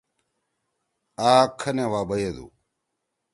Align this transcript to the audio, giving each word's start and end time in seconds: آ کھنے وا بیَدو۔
آ 1.29 1.31
کھنے 1.59 1.85
وا 1.91 2.01
بیَدو۔ 2.09 2.45